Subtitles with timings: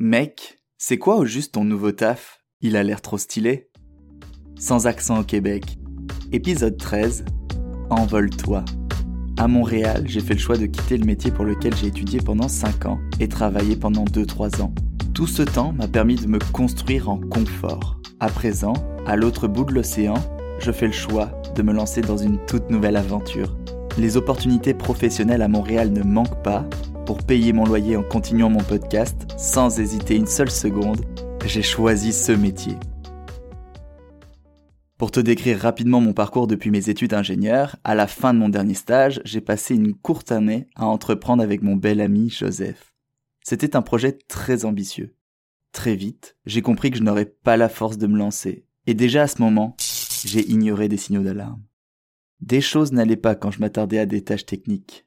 [0.00, 2.40] Mec, c'est quoi au juste ton nouveau taf?
[2.60, 3.70] Il a l'air trop stylé.
[4.58, 5.78] Sans accent au Québec.
[6.32, 7.24] Épisode 13.
[7.90, 8.64] Envole-toi.
[9.38, 12.48] À Montréal, j'ai fait le choix de quitter le métier pour lequel j'ai étudié pendant
[12.48, 14.74] 5 ans et travaillé pendant 2-3 ans.
[15.14, 18.00] Tout ce temps m'a permis de me construire en confort.
[18.18, 18.72] À présent,
[19.06, 20.16] à l'autre bout de l'océan,
[20.58, 23.56] je fais le choix de me lancer dans une toute nouvelle aventure.
[23.96, 26.68] Les opportunités professionnelles à Montréal ne manquent pas.
[27.06, 31.04] Pour payer mon loyer en continuant mon podcast, sans hésiter une seule seconde,
[31.44, 32.76] j'ai choisi ce métier.
[34.96, 38.48] Pour te décrire rapidement mon parcours depuis mes études d'ingénieur, à la fin de mon
[38.48, 42.94] dernier stage, j'ai passé une courte année à entreprendre avec mon bel ami Joseph.
[43.42, 45.14] C'était un projet très ambitieux.
[45.72, 48.64] Très vite, j'ai compris que je n'aurais pas la force de me lancer.
[48.86, 49.76] Et déjà à ce moment,
[50.24, 51.62] j'ai ignoré des signaux d'alarme.
[52.40, 55.04] Des choses n'allaient pas quand je m'attardais à des tâches techniques.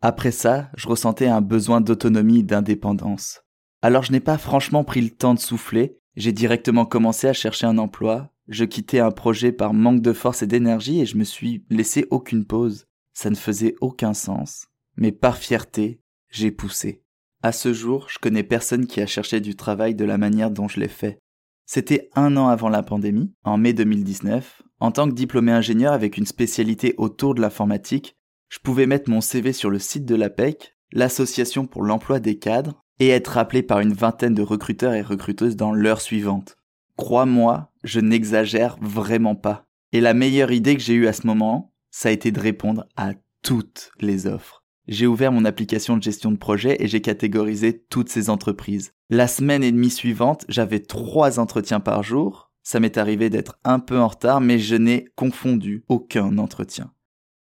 [0.00, 3.40] Après ça, je ressentais un besoin d'autonomie et d'indépendance.
[3.82, 7.66] Alors je n'ai pas franchement pris le temps de souffler, j'ai directement commencé à chercher
[7.66, 11.24] un emploi, je quittais un projet par manque de force et d'énergie et je me
[11.24, 12.86] suis laissé aucune pause.
[13.12, 14.68] Ça ne faisait aucun sens.
[14.96, 17.02] Mais par fierté, j'ai poussé.
[17.42, 20.66] À ce jour, je connais personne qui a cherché du travail de la manière dont
[20.66, 21.18] je l'ai fait.
[21.66, 24.62] C'était un an avant la pandémie, en mai 2019.
[24.80, 28.16] En tant que diplômé ingénieur avec une spécialité autour de l'informatique,
[28.48, 32.82] je pouvais mettre mon CV sur le site de l'APEC, l'association pour l'emploi des cadres,
[32.98, 36.56] et être appelé par une vingtaine de recruteurs et recruteuses dans l'heure suivante.
[36.96, 39.66] Crois-moi, je n'exagère vraiment pas.
[39.92, 42.86] Et la meilleure idée que j'ai eue à ce moment, ça a été de répondre
[42.96, 44.64] à toutes les offres.
[44.88, 48.94] J'ai ouvert mon application de gestion de projet et j'ai catégorisé toutes ces entreprises.
[49.10, 52.50] La semaine et demie suivante, j'avais trois entretiens par jour.
[52.62, 56.92] Ça m'est arrivé d'être un peu en retard, mais je n'ai confondu aucun entretien.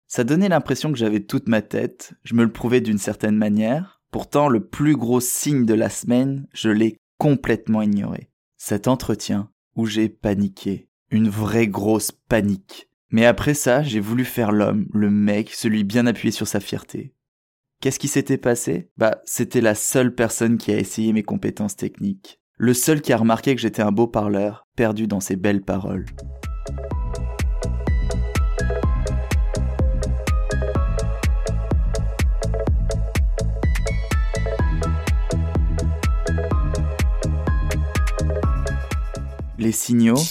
[0.08, 4.02] Ça donnait l'impression que j'avais toute ma tête, je me le prouvais d'une certaine manière.
[4.09, 8.30] Pourtant, le plus gros signe de la semaine, je l'ai complètement ignoré.
[8.55, 10.88] Cet entretien où j'ai paniqué.
[11.11, 12.89] Une vraie grosse panique.
[13.09, 17.14] Mais après ça, j'ai voulu faire l'homme, le mec, celui bien appuyé sur sa fierté.
[17.81, 18.89] Qu'est-ce qui s'était passé?
[18.98, 22.39] Bah, c'était la seule personne qui a essayé mes compétences techniques.
[22.58, 26.05] Le seul qui a remarqué que j'étais un beau parleur, perdu dans ses belles paroles.
[39.59, 40.21] Les signaux,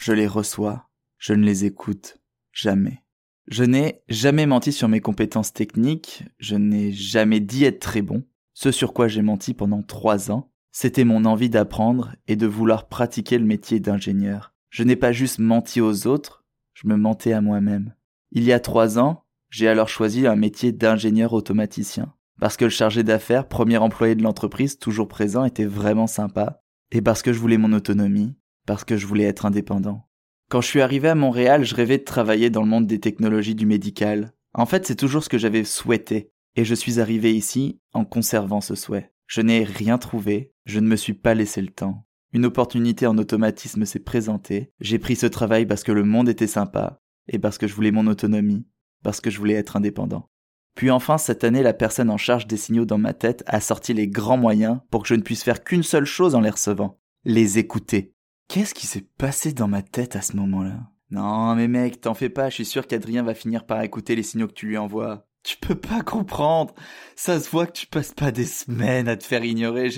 [0.00, 2.16] je les reçois, je ne les écoute
[2.50, 3.02] jamais.
[3.46, 8.24] Je n'ai jamais menti sur mes compétences techniques, je n'ai jamais dit être très bon.
[8.54, 12.88] Ce sur quoi j'ai menti pendant trois ans, c'était mon envie d'apprendre et de vouloir
[12.88, 14.54] pratiquer le métier d'ingénieur.
[14.70, 17.94] Je n'ai pas juste menti aux autres, je me mentais à moi-même.
[18.32, 22.14] Il y a trois ans, j'ai alors choisi un métier d'ingénieur automaticien.
[22.40, 26.62] Parce que le chargé d'affaires, premier employé de l'entreprise, toujours présent, était vraiment sympa.
[26.92, 28.34] Et parce que je voulais mon autonomie,
[28.70, 30.06] parce que je voulais être indépendant.
[30.48, 33.56] Quand je suis arrivé à Montréal, je rêvais de travailler dans le monde des technologies
[33.56, 34.30] du médical.
[34.54, 36.30] En fait, c'est toujours ce que j'avais souhaité.
[36.54, 39.10] Et je suis arrivé ici en conservant ce souhait.
[39.26, 42.06] Je n'ai rien trouvé, je ne me suis pas laissé le temps.
[42.32, 46.46] Une opportunité en automatisme s'est présentée, j'ai pris ce travail parce que le monde était
[46.46, 48.68] sympa, et parce que je voulais mon autonomie,
[49.02, 50.30] parce que je voulais être indépendant.
[50.76, 53.94] Puis enfin, cette année, la personne en charge des signaux dans ma tête a sorti
[53.94, 57.00] les grands moyens pour que je ne puisse faire qu'une seule chose en les recevant,
[57.24, 58.14] les écouter.
[58.50, 60.80] Qu'est-ce qui s'est passé dans ma tête à ce moment-là?
[61.12, 64.24] Non, mais mec, t'en fais pas, je suis sûr qu'Adrien va finir par écouter les
[64.24, 65.24] signaux que tu lui envoies.
[65.44, 66.74] Tu peux pas comprendre.
[67.14, 69.90] Ça se voit que tu passes pas des semaines à te faire ignorer.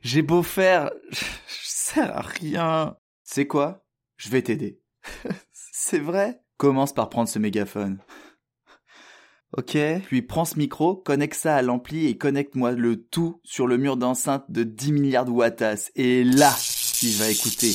[0.00, 1.22] J'ai, beau faire, je,
[1.64, 2.96] sers à rien.
[3.24, 3.84] C'est quoi?
[4.16, 4.80] Je vais t'aider.
[5.52, 6.40] C'est vrai?
[6.56, 7.98] Commence par prendre ce mégaphone.
[9.54, 9.76] Ok,
[10.06, 13.98] puis prends ce micro, connecte ça à l'ampli et connecte-moi le tout sur le mur
[13.98, 15.90] d'enceinte de 10 milliards de wattas.
[15.94, 16.50] Et là,
[17.02, 17.72] il va écouter.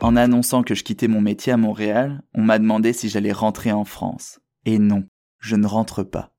[0.00, 3.72] En annonçant que je quittais mon métier à Montréal, on m'a demandé si j'allais rentrer
[3.72, 4.40] en France.
[4.64, 5.04] Et non,
[5.38, 6.32] je ne rentre pas.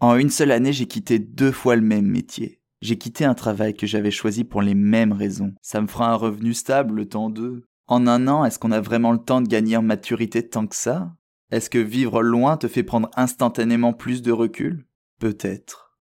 [0.00, 2.60] En une seule année, j'ai quitté deux fois le même métier.
[2.82, 5.54] J'ai quitté un travail que j'avais choisi pour les mêmes raisons.
[5.62, 7.64] Ça me fera un revenu stable le temps d'eux.
[7.86, 10.76] En un an, est-ce qu'on a vraiment le temps de gagner en maturité tant que
[10.76, 11.14] ça?
[11.50, 14.86] Est-ce que vivre loin te fait prendre instantanément plus de recul?
[15.20, 15.96] Peut-être.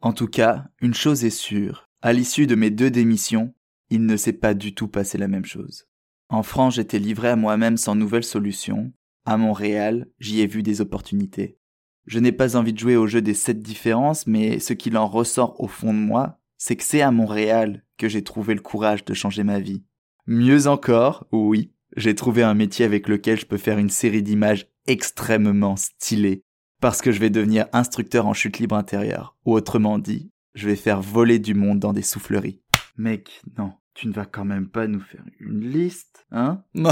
[0.00, 3.54] En tout cas, une chose est sûre, à l'issue de mes deux démissions,
[3.90, 5.88] il ne s'est pas du tout passé la même chose.
[6.28, 8.92] En France, j'étais livré à moi-même sans nouvelle solution.
[9.24, 11.58] À Montréal, j'y ai vu des opportunités.
[12.06, 15.08] Je n'ai pas envie de jouer au jeu des sept différences, mais ce qu'il en
[15.08, 19.04] ressort au fond de moi, c'est que c'est à Montréal que j'ai trouvé le courage
[19.04, 19.82] de changer ma vie.
[20.30, 24.68] Mieux encore, oui, j'ai trouvé un métier avec lequel je peux faire une série d'images
[24.86, 26.44] extrêmement stylées,
[26.82, 30.76] parce que je vais devenir instructeur en chute libre intérieure, ou autrement dit, je vais
[30.76, 32.60] faire voler du monde dans des souffleries.
[32.98, 36.62] Mec, non, tu ne vas quand même pas nous faire une liste, hein?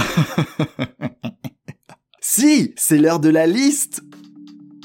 [2.22, 4.02] Si, c'est l'heure de la liste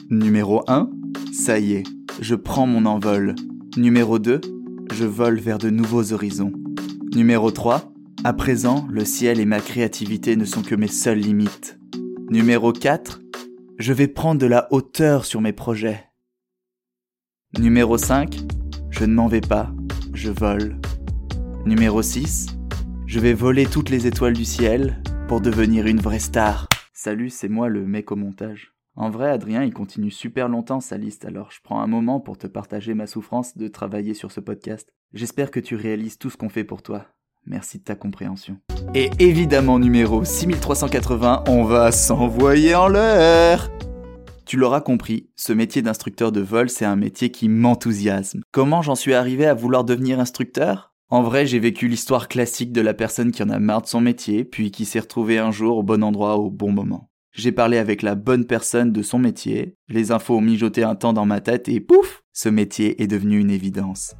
[0.09, 0.91] Numéro 1,
[1.31, 1.83] ça y est,
[2.19, 3.33] je prends mon envol.
[3.77, 4.41] Numéro 2,
[4.91, 6.51] je vole vers de nouveaux horizons.
[7.15, 7.90] Numéro 3,
[8.23, 11.79] à présent, le ciel et ma créativité ne sont que mes seules limites.
[12.29, 13.19] Numéro 4,
[13.79, 16.05] je vais prendre de la hauteur sur mes projets.
[17.57, 18.37] Numéro 5,
[18.91, 19.71] je ne m'en vais pas,
[20.13, 20.79] je vole.
[21.65, 22.47] Numéro 6,
[23.07, 26.67] je vais voler toutes les étoiles du ciel pour devenir une vraie star.
[26.93, 28.73] Salut, c'est moi le mec au montage.
[28.95, 32.37] En vrai, Adrien, il continue super longtemps sa liste, alors je prends un moment pour
[32.37, 34.93] te partager ma souffrance de travailler sur ce podcast.
[35.13, 37.07] J'espère que tu réalises tout ce qu'on fait pour toi.
[37.45, 38.57] Merci de ta compréhension.
[38.93, 43.69] Et évidemment, numéro 6380, on va s'envoyer en l'air
[44.51, 48.41] tu l'auras compris, ce métier d'instructeur de vol, c'est un métier qui m'enthousiasme.
[48.51, 50.91] Comment j'en suis arrivé à vouloir devenir instructeur?
[51.09, 54.01] En vrai, j'ai vécu l'histoire classique de la personne qui en a marre de son
[54.01, 57.09] métier, puis qui s'est retrouvée un jour au bon endroit au bon moment.
[57.31, 61.13] J'ai parlé avec la bonne personne de son métier, les infos ont mijoté un temps
[61.13, 64.15] dans ma tête et pouf, ce métier est devenu une évidence.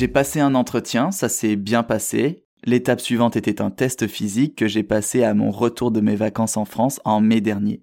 [0.00, 2.46] J'ai passé un entretien, ça s'est bien passé.
[2.64, 6.56] L'étape suivante était un test physique que j'ai passé à mon retour de mes vacances
[6.56, 7.82] en France en mai dernier.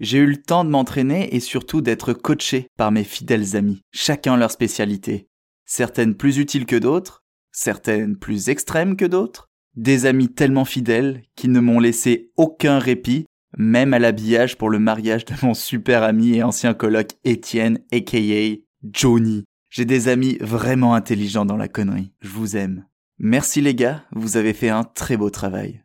[0.00, 4.38] J'ai eu le temps de m'entraîner et surtout d'être coaché par mes fidèles amis, chacun
[4.38, 5.28] leur spécialité.
[5.66, 7.22] Certaines plus utiles que d'autres,
[7.52, 13.26] certaines plus extrêmes que d'autres, des amis tellement fidèles qui ne m'ont laissé aucun répit,
[13.58, 18.56] même à l'habillage pour le mariage de mon super ami et ancien coloc Étienne, aka
[18.84, 19.44] Johnny.
[19.70, 22.12] J'ai des amis vraiment intelligents dans la connerie.
[22.20, 22.86] Je vous aime.
[23.18, 25.82] Merci les gars, vous avez fait un très beau travail.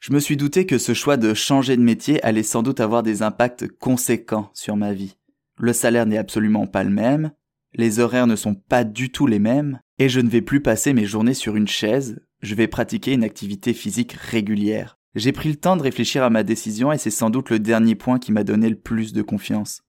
[0.00, 3.02] Je me suis douté que ce choix de changer de métier allait sans doute avoir
[3.02, 5.16] des impacts conséquents sur ma vie.
[5.58, 7.32] Le salaire n'est absolument pas le même,
[7.72, 10.92] les horaires ne sont pas du tout les mêmes, et je ne vais plus passer
[10.92, 14.98] mes journées sur une chaise, je vais pratiquer une activité physique régulière.
[15.14, 17.94] J'ai pris le temps de réfléchir à ma décision et c'est sans doute le dernier
[17.94, 19.82] point qui m'a donné le plus de confiance.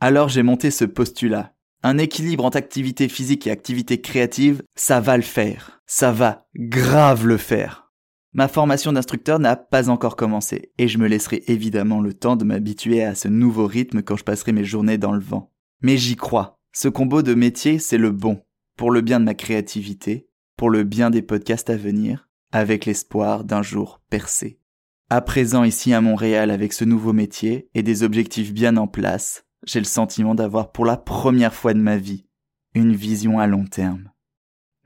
[0.00, 1.54] Alors j'ai monté ce postulat.
[1.82, 5.80] Un équilibre entre activité physique et activité créative, ça va le faire.
[5.86, 7.90] Ça va grave le faire.
[8.32, 12.44] Ma formation d'instructeur n'a pas encore commencé et je me laisserai évidemment le temps de
[12.44, 15.52] m'habituer à ce nouveau rythme quand je passerai mes journées dans le vent.
[15.80, 16.60] Mais j'y crois.
[16.72, 18.42] Ce combo de métiers, c'est le bon.
[18.76, 23.42] Pour le bien de ma créativité, pour le bien des podcasts à venir, avec l'espoir
[23.44, 24.60] d'un jour percer.
[25.08, 29.44] À présent ici à Montréal avec ce nouveau métier et des objectifs bien en place,
[29.66, 32.26] j'ai le sentiment d'avoir pour la première fois de ma vie
[32.74, 34.10] une vision à long terme.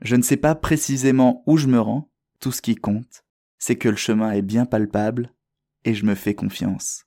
[0.01, 3.23] Je ne sais pas précisément où je me rends, tout ce qui compte,
[3.57, 5.33] c'est que le chemin est bien palpable
[5.83, 7.05] et je me fais confiance.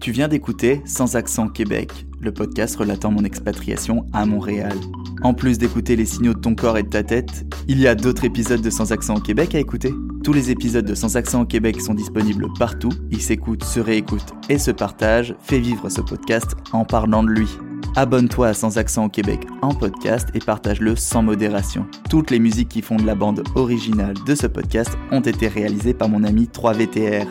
[0.00, 4.76] Tu viens d'écouter Sans accent Québec, le podcast relatant mon expatriation à Montréal.
[5.22, 7.94] En plus d'écouter les signaux de ton corps et de ta tête, il y a
[7.94, 9.92] d'autres épisodes de Sans accent au Québec à écouter.
[10.26, 12.88] Tous les épisodes de Sans accent au Québec sont disponibles partout.
[13.12, 15.36] Ils s'écoutent, se réécoutent et se partagent.
[15.38, 17.46] Fais vivre ce podcast en parlant de lui.
[17.94, 21.86] Abonne-toi à Sans accent au Québec en podcast et partage-le sans modération.
[22.10, 25.94] Toutes les musiques qui font de la bande originale de ce podcast ont été réalisées
[25.94, 27.28] par mon ami 3VTR.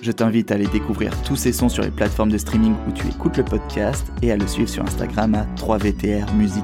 [0.00, 3.08] Je t'invite à aller découvrir tous ces sons sur les plateformes de streaming où tu
[3.08, 6.62] écoutes le podcast et à le suivre sur Instagram à 3VTR Musique.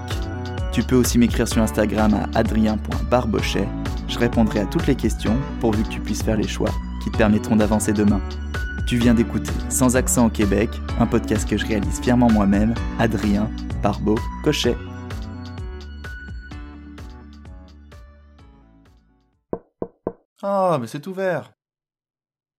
[0.71, 3.67] Tu peux aussi m'écrire sur Instagram à adrien.barbochet.
[4.09, 6.71] Je répondrai à toutes les questions pourvu que tu puisses faire les choix
[7.03, 8.21] qui te permettront d'avancer demain.
[8.87, 10.71] Tu viens d'écouter Sans accent au Québec,
[11.01, 13.51] un podcast que je réalise fièrement moi-même, Adrien
[13.83, 14.77] Barbeau Cochet.
[20.43, 21.56] Ah, mais c'est ouvert